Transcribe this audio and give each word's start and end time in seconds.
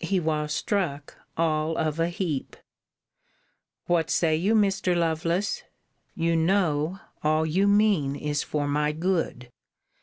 He 0.00 0.20
was 0.20 0.54
struck 0.54 1.18
all 1.36 1.76
of 1.76 2.00
a 2.00 2.08
heap. 2.08 2.56
What 3.84 4.08
say 4.08 4.34
you, 4.34 4.54
Mr. 4.54 4.96
Lovelace? 4.96 5.64
You 6.14 6.34
know, 6.34 6.98
all 7.22 7.44
you 7.44 7.66
mean 7.68 8.16
is 8.16 8.42
for 8.42 8.66
my 8.66 8.92
good. 8.92 9.50